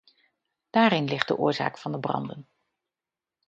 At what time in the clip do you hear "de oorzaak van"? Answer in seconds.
1.27-1.91